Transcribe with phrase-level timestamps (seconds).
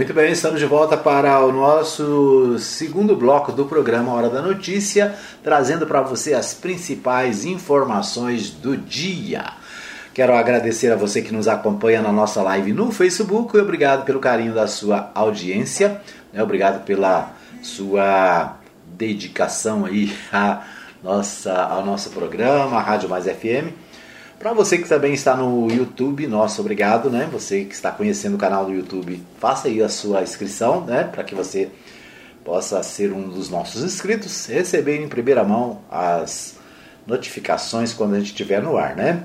[0.00, 5.14] Muito bem, estamos de volta para o nosso segundo bloco do programa Hora da Notícia,
[5.42, 9.44] trazendo para você as principais informações do dia.
[10.14, 14.20] Quero agradecer a você que nos acompanha na nossa live no Facebook e obrigado pelo
[14.20, 16.00] carinho da sua audiência,
[16.32, 16.42] né?
[16.42, 18.56] obrigado pela sua
[18.86, 20.62] dedicação aí a
[21.04, 23.89] nossa, ao nosso programa, a Rádio Mais FM.
[24.40, 27.28] Para você que também está no YouTube, nosso obrigado, né?
[27.30, 31.04] Você que está conhecendo o canal do YouTube, faça aí a sua inscrição, né?
[31.04, 31.68] Para que você
[32.42, 36.56] possa ser um dos nossos inscritos, receber em primeira mão as
[37.06, 39.24] notificações quando a gente estiver no ar, né?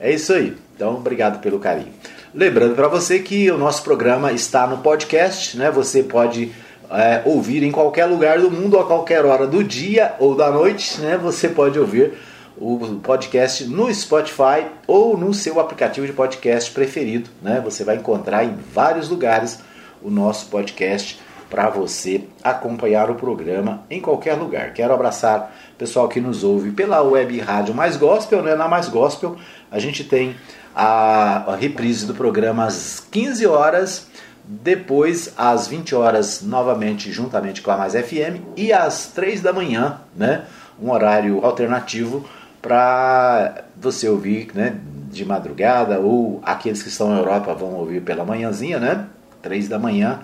[0.00, 0.56] É isso aí.
[0.74, 1.92] Então, obrigado pelo carinho.
[2.34, 5.70] Lembrando para você que o nosso programa está no podcast, né?
[5.72, 6.52] Você pode
[6.90, 11.02] é, ouvir em qualquer lugar do mundo, a qualquer hora do dia ou da noite,
[11.02, 11.18] né?
[11.18, 12.14] Você pode ouvir
[12.56, 17.60] o podcast no Spotify ou no seu aplicativo de podcast preferido, né?
[17.64, 19.60] Você vai encontrar em vários lugares
[20.02, 24.72] o nosso podcast para você acompanhar o programa em qualquer lugar.
[24.72, 28.54] Quero abraçar o pessoal que nos ouve pela web rádio Mais Gospel, né?
[28.54, 29.36] Na Mais Gospel
[29.70, 30.36] a gente tem
[30.74, 34.08] a, a reprise do programa às 15 horas
[34.46, 40.00] depois às 20 horas novamente juntamente com a Mais FM e às 3 da manhã,
[40.14, 40.44] né,
[40.80, 42.28] um horário alternativo
[42.64, 44.78] para você ouvir, né,
[45.12, 49.06] de madrugada ou aqueles que estão na Europa vão ouvir pela manhãzinha, né,
[49.42, 50.20] 3 da manhã.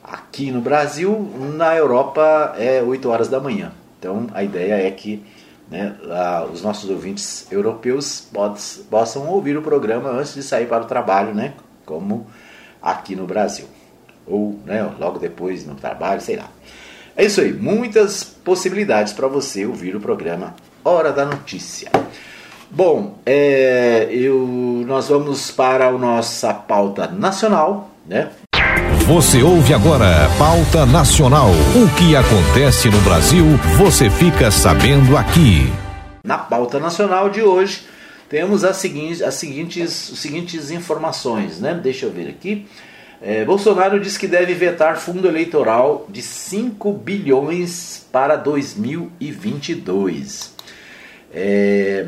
[0.00, 3.72] Aqui no Brasil, na Europa é 8 horas da manhã.
[3.98, 5.24] Então a ideia é que
[5.68, 5.96] né,
[6.52, 8.28] os nossos ouvintes europeus
[8.88, 12.28] possam ouvir o programa antes de sair para o trabalho, né, como
[12.80, 13.66] aqui no Brasil.
[14.24, 16.48] Ou né, logo depois no trabalho, sei lá.
[17.16, 21.90] É isso aí, muitas possibilidades para você ouvir o programa Hora da Notícia.
[22.70, 28.30] Bom, é, eu, nós vamos para a nossa pauta nacional, né?
[29.06, 30.06] Você ouve agora
[30.38, 31.50] Pauta Nacional.
[31.50, 33.44] O que acontece no Brasil,
[33.76, 35.70] você fica sabendo aqui.
[36.24, 37.82] Na pauta nacional de hoje,
[38.28, 41.74] temos as seguintes, as seguintes, as seguintes informações, né?
[41.74, 42.66] Deixa eu ver aqui.
[43.20, 50.51] É, Bolsonaro diz que deve vetar fundo eleitoral de 5 bilhões para 2022.
[51.32, 52.06] É,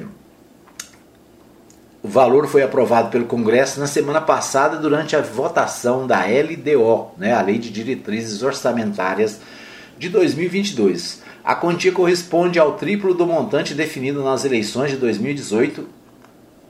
[2.03, 7.33] o valor foi aprovado pelo Congresso na semana passada durante a votação da LDO, né,
[7.33, 9.41] a Lei de Diretrizes Orçamentárias
[9.99, 11.23] de 2022.
[11.43, 15.89] A quantia corresponde ao triplo do montante definido nas eleições de 2018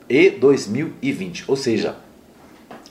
[0.09, 1.44] e 2020.
[1.48, 1.97] Ou seja,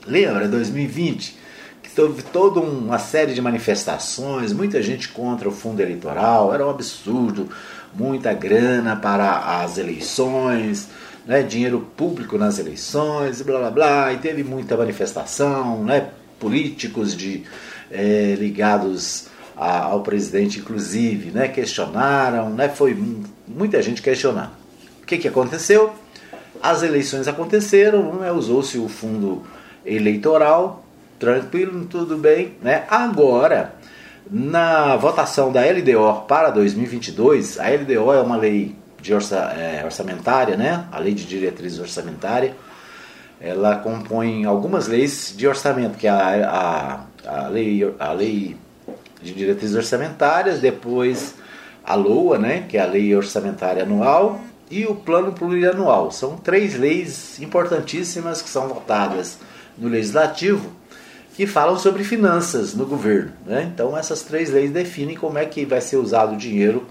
[0.06, 1.38] lembra 2020
[1.82, 6.70] que teve toda uma série de manifestações, muita gente contra o fundo eleitoral, era um
[6.70, 7.50] absurdo,
[7.96, 10.90] muita grana para as eleições,
[11.26, 16.10] né, dinheiro público nas eleições, blá blá blá, e teve muita manifestação, né,
[16.40, 17.44] políticos de
[17.92, 22.98] é, ligados a, ao presidente, inclusive, né, questionaram, né, foi
[23.48, 24.52] muita gente questionando.
[25.02, 25.94] O que, que aconteceu?
[26.62, 29.44] As eleições aconteceram, né, usou-se o fundo
[29.86, 30.84] eleitoral,
[31.20, 32.54] tranquilo, tudo bem.
[32.62, 32.86] Né?
[32.90, 33.76] Agora,
[34.30, 40.56] na votação da LDO para 2022, a LDO é uma lei de orça, é, orçamentária,
[40.56, 40.86] né?
[40.92, 42.56] a lei de diretrizes orçamentária,
[43.40, 48.56] ela compõe algumas leis de orçamento, que é a, a, a, lei, a lei
[49.22, 51.36] de diretrizes orçamentárias, depois
[51.84, 52.66] a LOA, né?
[52.68, 54.40] que é a lei orçamentária anual,
[54.72, 56.10] e o plano plurianual.
[56.12, 59.38] São três leis importantíssimas que são votadas
[59.78, 60.72] no legislativo
[61.34, 63.32] que falam sobre finanças no governo.
[63.46, 63.70] Né?
[63.74, 66.86] Então essas três leis definem como é que vai ser usado o dinheiro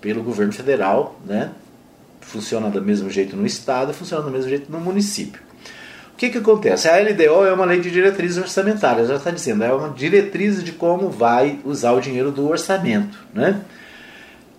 [0.00, 1.18] pelo governo federal.
[1.24, 1.50] Né?
[2.20, 5.42] Funciona do mesmo jeito no estado, funciona do mesmo jeito no município.
[6.12, 6.88] O que, que acontece?
[6.88, 10.70] A LDO é uma lei de diretrizes orçamentárias, já está dizendo, é uma diretriz de
[10.70, 13.18] como vai usar o dinheiro do orçamento.
[13.34, 13.60] Né?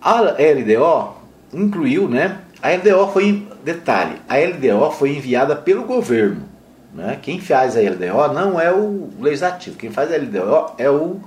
[0.01, 1.15] A LDO
[1.53, 6.43] incluiu né, a LDO foi, detalhe, a LDO foi enviada pelo governo.
[6.95, 7.19] Né?
[7.21, 11.19] Quem faz a LDO não é o legislativo, quem faz a LDO é o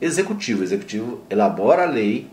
[0.00, 0.60] executivo.
[0.60, 2.28] O executivo elabora a lei,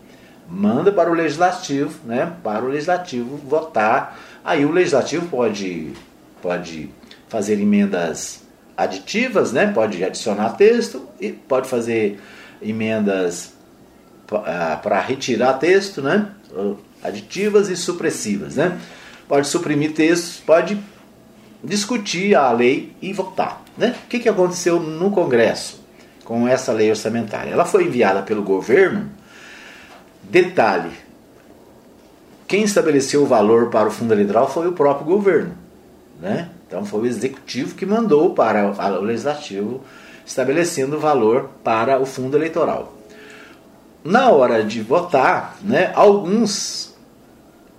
[0.48, 2.32] manda para o legislativo, né?
[2.42, 4.18] para o legislativo votar.
[4.44, 5.92] Aí o legislativo pode,
[6.40, 6.88] pode
[7.28, 8.42] fazer emendas
[8.76, 9.72] aditivas, né?
[9.72, 12.20] pode adicionar texto e pode fazer
[12.62, 13.54] emendas
[14.82, 16.28] para retirar texto, né?
[17.02, 18.78] aditivas e supressivas, né?
[19.28, 20.78] Pode suprimir textos, pode
[21.64, 23.96] discutir a lei e votar, né?
[24.04, 25.82] O que, que aconteceu no Congresso
[26.24, 27.50] com essa lei orçamentária?
[27.50, 29.10] Ela foi enviada pelo governo.
[30.22, 30.90] Detalhe:
[32.46, 35.54] quem estabeleceu o valor para o fundo eleitoral foi o próprio governo,
[36.20, 36.50] né?
[36.66, 39.80] Então foi o executivo que mandou para o legislativo
[40.26, 42.94] estabelecendo o valor para o fundo eleitoral.
[44.02, 46.93] Na hora de votar, né, alguns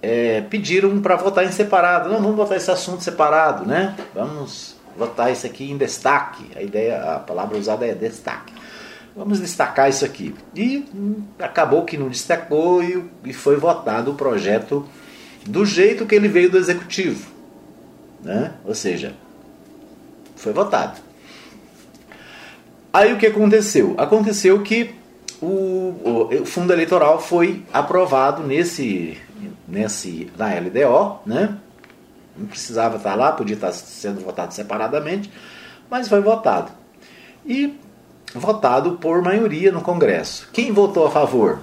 [0.06, 2.10] é, pediram para votar em separado.
[2.10, 3.96] Não, vamos votar esse assunto separado, né?
[4.14, 6.46] Vamos votar isso aqui em destaque.
[6.56, 8.54] A ideia, a palavra usada é destaque.
[9.16, 10.36] Vamos destacar isso aqui.
[10.54, 14.88] E hum, acabou que não destacou e, e foi votado o projeto
[15.44, 17.28] do jeito que ele veio do executivo.
[18.22, 18.54] Né?
[18.64, 19.16] Ou seja,
[20.36, 21.02] foi votado.
[22.94, 23.96] Aí o que aconteceu?
[23.98, 24.94] Aconteceu que
[25.42, 29.18] o, o, o fundo eleitoral foi aprovado nesse,
[29.68, 31.58] nesse na LDO, né?
[32.38, 35.32] Não precisava estar lá, podia estar sendo votado separadamente,
[35.90, 36.72] mas foi votado.
[37.46, 37.74] E
[38.34, 40.50] votado por maioria no Congresso.
[40.52, 41.60] Quem votou a favor?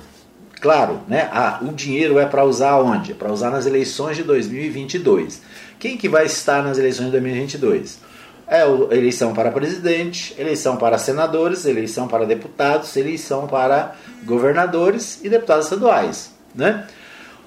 [0.60, 1.28] Claro, né?
[1.32, 3.14] Ah, o dinheiro é para usar onde?
[3.14, 5.42] Para usar nas eleições de 2022.
[5.78, 7.98] Quem que vai estar nas eleições de 2022?
[8.46, 8.62] É
[8.94, 13.94] eleição para presidente, eleição para senadores, eleição para deputados, eleição para
[14.24, 16.86] governadores e deputados estaduais, né?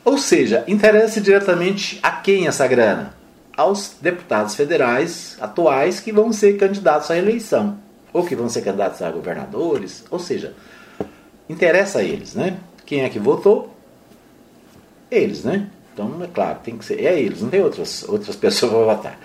[0.06, 3.16] Ou seja, interessa diretamente a quem essa grana?
[3.58, 7.80] Aos deputados federais atuais que vão ser candidatos à eleição,
[8.14, 10.54] ou que vão ser candidatos a governadores, ou seja,
[11.50, 12.58] interessa a eles, né?
[12.86, 13.76] Quem é que votou?
[15.10, 15.70] Eles, né?
[15.92, 19.20] Então, é claro, tem que ser, é eles, não tem outras, outras pessoas para votar.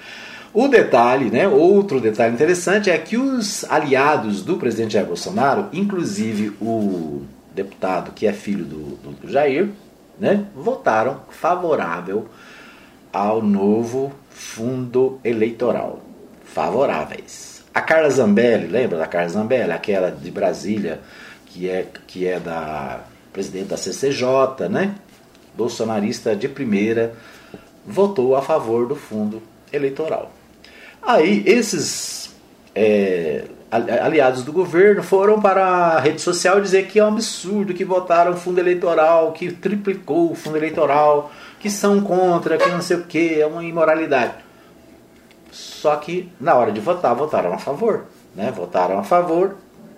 [0.52, 6.52] O detalhe, né, outro detalhe interessante é que os aliados do presidente Jair Bolsonaro, inclusive
[6.60, 7.22] o
[7.54, 9.68] deputado que é filho do, do, Jair,
[10.20, 12.28] né, votaram favorável
[13.12, 16.00] ao novo fundo eleitoral.
[16.44, 17.64] Favoráveis.
[17.72, 19.72] A Carla Zambelli, lembra da Carla Zambelli?
[19.72, 21.00] Aquela de Brasília,
[21.46, 23.00] que é, que é da
[23.32, 24.96] presidente da CCJ, né?
[25.56, 27.14] Bolsonarista de primeira,
[27.86, 30.32] votou a favor do fundo eleitoral.
[31.02, 32.34] Aí esses
[32.74, 37.84] é, aliados do governo foram para a rede social dizer que é um absurdo, que
[37.84, 41.30] votaram fundo eleitoral, que triplicou o fundo eleitoral,
[41.60, 44.34] que são contra, que não sei o que, é uma imoralidade.
[45.52, 48.06] Só que na hora de votar, votaram a favor.
[48.34, 48.50] Né?
[48.50, 49.56] Votaram a favor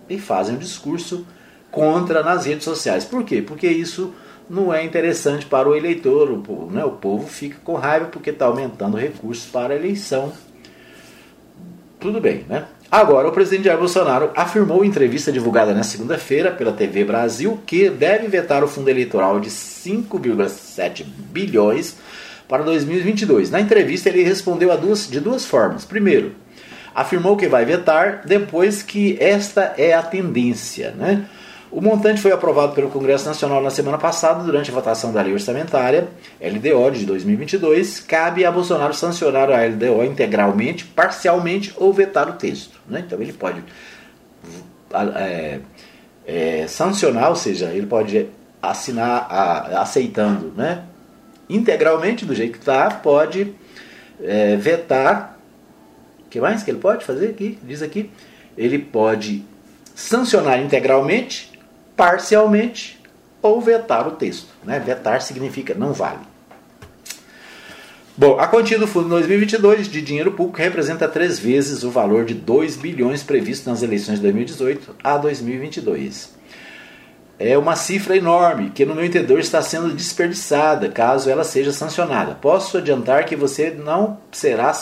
[0.09, 1.27] e fazem um discurso
[1.71, 3.05] contra nas redes sociais.
[3.05, 3.41] Por quê?
[3.41, 4.13] Porque isso
[4.49, 6.85] não é interessante para o eleitor, o povo, né?
[6.85, 10.33] o povo fica com raiva porque está aumentando recursos para a eleição.
[11.99, 12.67] Tudo bem, né?
[12.93, 17.89] Agora, o presidente Jair Bolsonaro afirmou em entrevista divulgada na segunda-feira pela TV Brasil que
[17.89, 21.97] deve vetar o fundo eleitoral de 5,7 bilhões
[22.47, 23.51] para 2022.
[23.51, 25.87] Na entrevista, ele respondeu duas, de duas formas.
[25.87, 26.35] Primeiro,
[26.95, 31.25] afirmou que vai vetar depois que esta é a tendência, né?
[31.71, 35.33] O montante foi aprovado pelo Congresso Nacional na semana passada, durante a votação da Lei
[35.33, 36.09] Orçamentária,
[36.39, 38.01] LDO de 2022.
[38.01, 42.72] Cabe a Bolsonaro sancionar a LDO integralmente, parcialmente ou vetar o texto.
[42.89, 43.03] Né?
[43.07, 43.63] Então ele pode
[45.17, 45.61] é,
[46.27, 48.29] é, sancionar, ou seja, ele pode
[48.61, 50.85] assinar a, aceitando né?
[51.49, 53.55] integralmente, do jeito que está, pode
[54.23, 55.39] é, vetar.
[56.25, 57.59] O que mais que ele pode fazer aqui?
[57.63, 58.11] Diz aqui.
[58.57, 59.45] Ele pode
[59.95, 61.53] sancionar integralmente
[61.97, 63.01] parcialmente
[63.41, 64.49] ou vetar o texto.
[64.65, 64.79] Né?
[64.79, 66.32] Vetar significa não vale.
[68.23, 72.35] Bom, a quantia do fundo 2022 de dinheiro público representa três vezes o valor de
[72.35, 76.33] 2 bilhões previsto nas eleições de 2018 a 2022.
[77.37, 82.39] É uma cifra enorme que, no meu entender, está sendo desperdiçada caso ela seja sancionada.
[82.41, 84.73] Posso adiantar que você não será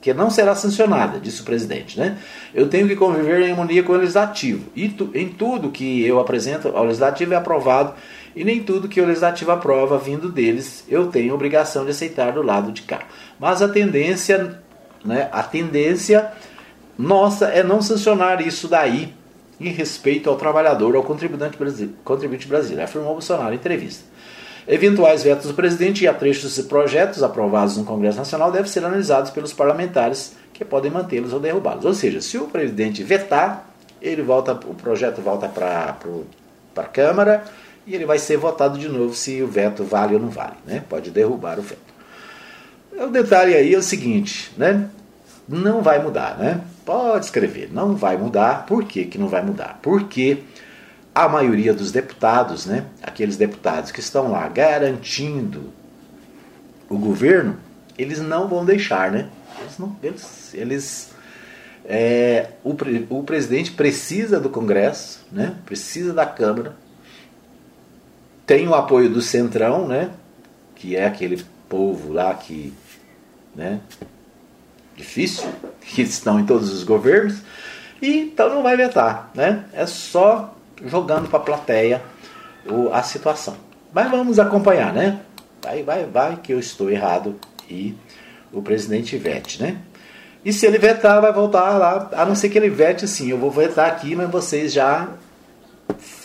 [0.00, 1.98] que não será sancionada, disse o presidente.
[1.98, 2.16] Né?
[2.54, 4.70] Eu tenho que conviver em harmonia com o legislativo.
[4.74, 7.92] E tu, em tudo que eu apresento ao legislativo é aprovado,
[8.36, 12.42] e nem tudo que o legislativo aprova vindo deles eu tenho obrigação de aceitar do
[12.42, 13.00] lado de cá.
[13.40, 14.60] Mas a tendência,
[15.02, 16.30] né, a tendência
[16.98, 19.14] nossa é não sancionar isso daí
[19.58, 24.04] em respeito ao trabalhador, ao contribuinte brasileiro, afirmou Bolsonaro em entrevista.
[24.68, 29.30] Eventuais vetos do presidente e atrechos de projetos aprovados no Congresso Nacional devem ser analisados
[29.30, 31.84] pelos parlamentares que podem mantê-los ou derrubá-los.
[31.84, 33.70] Ou seja, se o presidente vetar,
[34.02, 35.96] ele volta, o projeto volta para
[36.76, 37.44] a Câmara
[37.86, 40.56] e ele vai ser votado de novo se o veto vale ou não vale.
[40.66, 40.82] Né?
[40.88, 41.96] Pode derrubar o veto.
[42.98, 44.88] O detalhe aí é o seguinte, né?
[45.48, 46.60] não vai mudar, né?
[46.84, 48.66] Pode escrever, não vai mudar.
[48.66, 49.78] Por que, que não vai mudar?
[49.82, 50.38] Porque
[51.14, 55.72] a maioria dos deputados, né, aqueles deputados que estão lá garantindo
[56.88, 57.56] o governo,
[57.96, 59.28] eles não vão deixar, né?
[59.60, 61.10] Eles, não, eles, eles
[61.84, 62.76] é, o,
[63.10, 65.56] o presidente precisa do Congresso, né?
[65.64, 66.76] Precisa da Câmara,
[68.46, 70.10] tem o apoio do Centrão, né?
[70.76, 72.72] Que é aquele povo lá que,
[73.54, 73.80] né?
[74.96, 75.48] Difícil,
[75.82, 77.40] que estão em todos os governos
[78.00, 79.64] E então não vai vetar, né?
[79.72, 82.02] É só jogando para a plateia
[82.92, 83.56] a situação.
[83.92, 85.20] Mas vamos acompanhar, né?
[85.62, 87.38] Vai, vai, vai que eu estou errado
[87.68, 87.94] e
[88.52, 89.78] o presidente vete, né?
[90.44, 93.38] E se ele vetar, vai voltar lá, a não ser que ele vete sim, eu
[93.38, 95.08] vou vetar aqui, mas vocês já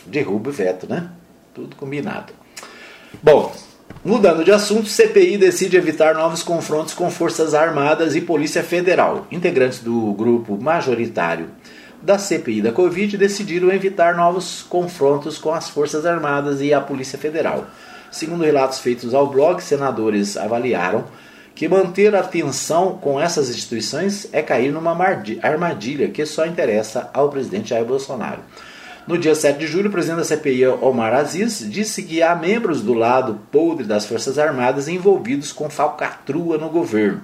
[0.06, 1.10] derrubam o veto, né?
[1.54, 2.34] Tudo combinado.
[3.22, 3.54] Bom,
[4.04, 9.28] Mudando de assunto, CPI decide evitar novos confrontos com Forças Armadas e Polícia Federal.
[9.30, 11.50] Integrantes do grupo majoritário
[12.02, 17.20] da CPI da Covid decidiram evitar novos confrontos com as Forças Armadas e a Polícia
[17.20, 17.68] Federal.
[18.12, 21.06] Segundo relatos feitos ao blog, senadores avaliaram
[21.54, 24.98] que manter a tensão com essas instituições é cair numa
[25.44, 28.42] armadilha que só interessa ao presidente Jair Bolsonaro.
[29.08, 32.82] No dia 7 de julho, o presidente da CPI, Omar Aziz, disse que há membros
[32.82, 37.22] do lado podre das Forças Armadas envolvidos com falcatrua no governo.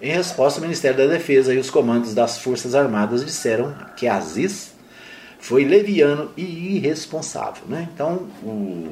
[0.00, 4.72] Em resposta, o Ministério da Defesa e os comandos das Forças Armadas disseram que Aziz
[5.38, 7.64] foi leviano e irresponsável.
[7.68, 7.86] Né?
[7.92, 8.88] Então, o,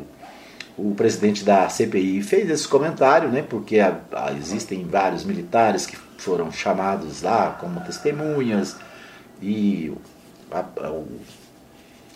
[0.76, 5.96] o presidente da CPI fez esse comentário, né, porque a, a, existem vários militares que
[6.18, 8.76] foram chamados lá como testemunhas
[9.40, 9.90] e
[10.50, 11.08] a, o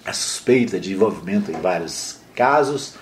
[0.05, 2.95] a suspeita de envolvimento em vários casos.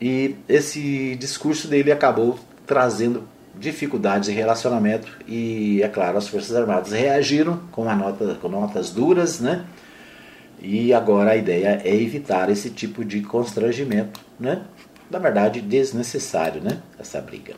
[0.00, 3.24] E esse discurso dele acabou trazendo
[3.58, 9.40] dificuldades em relacionamento e, é claro, as Forças Armadas reagiram com, nota, com notas duras,
[9.40, 9.64] né?
[10.60, 14.62] E agora a ideia é evitar esse tipo de constrangimento, né?
[15.10, 16.78] Na verdade, desnecessário, né?
[16.98, 17.54] Essa briga.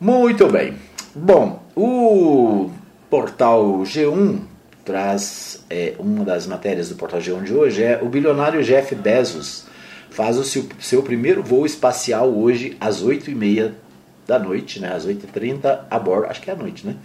[0.00, 0.74] Muito bem.
[1.14, 2.70] Bom, o
[3.08, 4.40] portal G1
[4.84, 9.64] traz é, uma das matérias do Portal G1 de hoje é o bilionário Jeff Bezos
[10.10, 13.72] faz o seu, seu primeiro voo espacial hoje às 8h30
[14.26, 16.96] da noite, né, às 8h30 a bordo, acho que é à noite, né,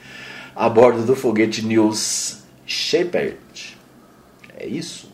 [0.56, 3.38] a bordo do foguete News Shepard.
[4.58, 5.10] É isso.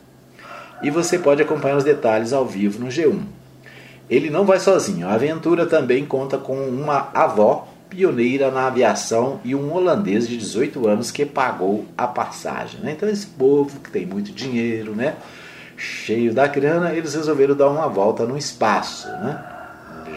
[0.82, 3.22] E você pode acompanhar os detalhes ao vivo no G1.
[4.10, 5.08] Ele não vai sozinho.
[5.08, 10.88] A aventura também conta com uma avó pioneira na aviação e um holandês de 18
[10.88, 12.82] anos que pagou a passagem.
[12.82, 12.92] Né?
[12.92, 15.16] Então esse povo que tem muito dinheiro, né?
[15.78, 19.08] cheio da grana, eles resolveram dar uma volta no espaço.
[19.08, 19.44] Né?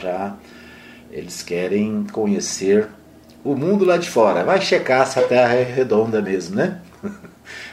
[0.00, 0.34] Já
[1.10, 2.88] eles querem conhecer
[3.44, 4.44] o mundo lá de fora.
[4.44, 6.80] Vai checar se a Terra é redonda mesmo, né?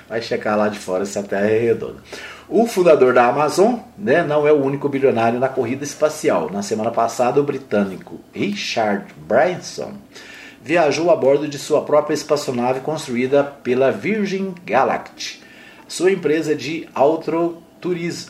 [0.08, 1.98] Vai checar lá de fora se a Terra é redonda.
[2.48, 6.50] O fundador da Amazon né, não é o único bilionário na corrida espacial.
[6.52, 9.94] Na semana passada, o britânico Richard Branson
[10.62, 15.42] viajou a bordo de sua própria espaçonave construída pela Virgin Galactic,
[15.88, 16.88] sua empresa de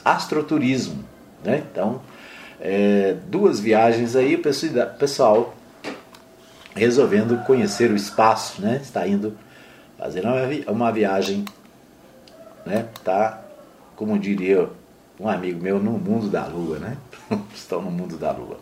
[0.03, 1.03] astroturismo.
[1.43, 1.63] Né?
[1.72, 2.01] Então,
[2.60, 4.41] é, duas viagens aí, o
[4.98, 5.55] pessoal
[6.74, 8.79] resolvendo conhecer o espaço, né?
[8.81, 9.38] está indo
[9.98, 10.24] fazer
[10.67, 11.45] uma viagem,
[12.65, 12.86] né?
[13.03, 13.45] tá
[13.96, 14.70] como diria
[15.20, 16.98] um amigo meu, no mundo da lua, né?
[17.56, 18.58] Estão no mundo da lua.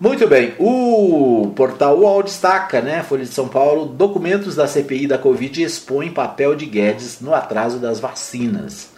[0.00, 5.18] Muito bem, o portal UOL destaca, né, Folha de São Paulo, documentos da CPI da
[5.18, 8.88] Covid expõem papel de Guedes no atraso das vacinas.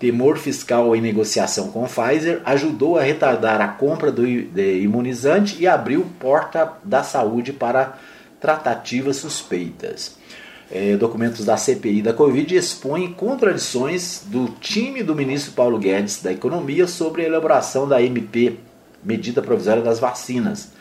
[0.00, 6.04] Temor fiscal em negociação com Pfizer ajudou a retardar a compra do imunizante e abriu
[6.18, 7.96] porta da saúde para
[8.40, 10.16] tratativas suspeitas
[10.70, 16.32] é, documentos da CPI da Covid expõem contradições do time do ministro Paulo Guedes da
[16.32, 18.56] Economia sobre a elaboração da MP,
[19.02, 20.72] medida provisória das vacinas.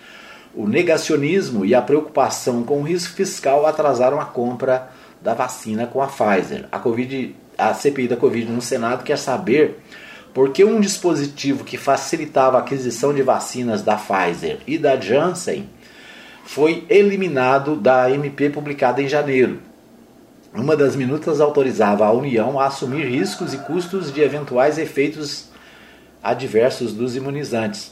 [0.56, 4.90] O negacionismo e a preocupação com o risco fiscal atrasaram a compra
[5.22, 6.66] da vacina com a Pfizer.
[6.72, 9.80] A, COVID, a CPI da Covid no Senado quer saber
[10.34, 15.70] por que um dispositivo que facilitava a aquisição de vacinas da Pfizer e da Janssen
[16.46, 19.60] foi eliminado da MP publicada em janeiro.
[20.56, 25.50] Uma das minutas autorizava a União a assumir riscos e custos de eventuais efeitos
[26.24, 27.92] adversos dos imunizantes,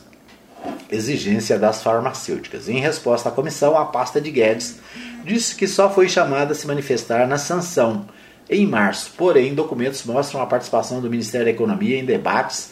[0.90, 2.70] exigência das farmacêuticas.
[2.70, 4.80] Em resposta à comissão, a pasta de Guedes
[5.26, 8.06] disse que só foi chamada a se manifestar na sanção
[8.50, 9.12] em março.
[9.18, 12.72] Porém, documentos mostram a participação do Ministério da Economia em debates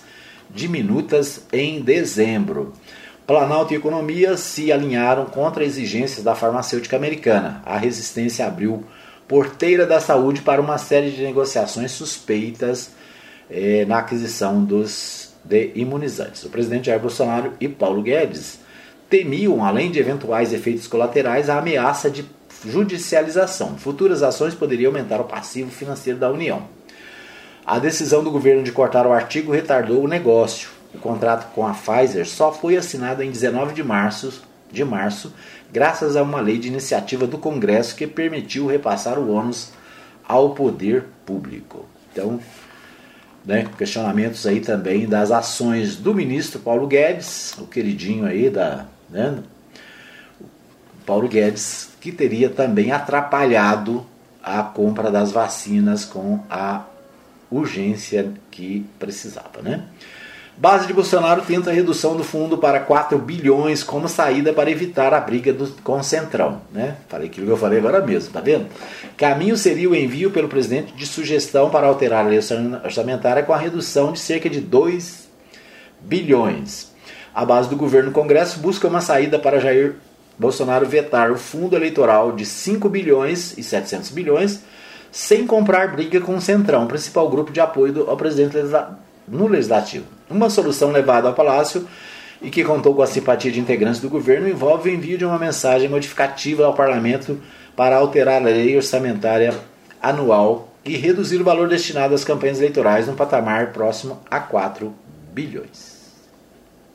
[0.50, 2.71] de minutas em dezembro.
[3.27, 7.62] Planalto e Economia se alinharam contra exigências da farmacêutica americana.
[7.65, 8.86] A resistência abriu
[9.32, 12.92] porteira da saúde para uma série de negociações suspeitas
[13.50, 16.44] eh, na aquisição dos de imunizantes.
[16.44, 18.60] O presidente Jair Bolsonaro e Paulo Guedes
[19.10, 22.26] temiam, além de eventuais efeitos colaterais, a ameaça de
[22.66, 23.78] judicialização.
[23.78, 26.64] Futuras ações poderiam aumentar o passivo financeiro da União.
[27.66, 30.70] A decisão do governo de cortar o artigo retardou o negócio.
[30.94, 35.34] O contrato com a Pfizer só foi assinado em 19 de março, de março
[35.72, 39.72] graças a uma lei de iniciativa do Congresso que permitiu repassar o ônus
[40.28, 41.86] ao poder público.
[42.12, 42.40] Então,
[43.46, 48.86] né, questionamentos aí também das ações do ministro Paulo Guedes, o queridinho aí da.
[49.10, 49.40] Né,
[51.06, 54.06] Paulo Guedes, que teria também atrapalhado
[54.42, 56.86] a compra das vacinas com a
[57.50, 59.62] urgência que precisava.
[59.62, 59.84] Né?
[60.62, 65.12] Base de Bolsonaro tenta a redução do fundo para 4 bilhões como saída para evitar
[65.12, 66.62] a briga do, com o Centrão.
[66.72, 66.98] Né?
[67.10, 68.68] Falei aquilo que eu falei agora mesmo, tá vendo?
[69.18, 72.39] Caminho seria o envio pelo presidente de sugestão para alterar a lei
[72.84, 75.27] orçamentária com a redução de cerca de 2
[76.00, 76.91] bilhões.
[77.34, 79.96] A base do governo Congresso busca uma saída para Jair
[80.38, 84.62] Bolsonaro vetar o fundo eleitoral de 5 bilhões e 700 bilhões
[85.12, 88.53] sem comprar briga com o Centrão, principal grupo de apoio ao presidente
[89.32, 90.06] no Legislativo.
[90.30, 91.88] Uma solução levada ao Palácio
[92.42, 95.40] e que contou com a simpatia de integrantes do governo envolve o envio de uma
[95.40, 97.40] mensagem modificativa ao Parlamento
[97.76, 99.54] para alterar a lei orçamentária
[100.02, 104.94] anual e reduzir o valor destinado às campanhas eleitorais num patamar próximo a 4
[105.34, 106.02] bilhões.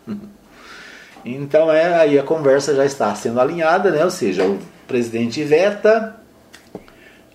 [1.28, 4.04] Então é aí a conversa já está sendo alinhada, né?
[4.04, 6.14] Ou seja, o presidente veta,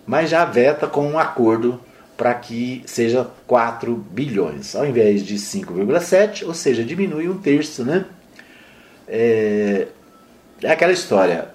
[0.06, 1.78] mas já veta com um acordo
[2.22, 8.04] para que seja 4 bilhões, ao invés de 5,7, ou seja, diminui um terço, né?
[9.08, 9.88] É,
[10.62, 11.48] é aquela história.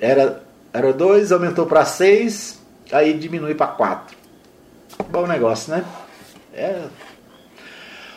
[0.00, 4.16] Era, era 2, aumentou para 6, aí diminui para 4.
[5.08, 5.84] Bom negócio, né?
[6.54, 6.86] É.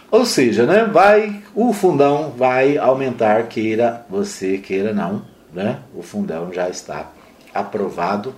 [0.10, 5.78] Ou seja, né, vai, o fundão vai aumentar, queira você, queira não, né?
[5.94, 7.12] O fundão já está
[7.54, 8.34] aprovado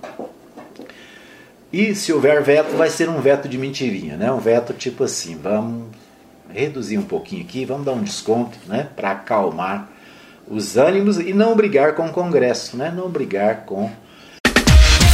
[1.76, 4.32] e se houver veto, vai ser um veto de mentirinha, né?
[4.32, 5.88] Um veto tipo assim, vamos
[6.48, 8.88] reduzir um pouquinho aqui, vamos dar um desconto, né?
[8.96, 9.90] Para acalmar
[10.48, 12.92] os ânimos e não brigar com o Congresso, né?
[12.96, 13.90] Não brigar com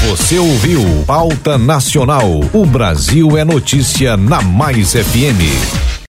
[0.08, 2.28] você ouviu Pauta Nacional.
[2.52, 5.91] O Brasil é notícia na Mais FM.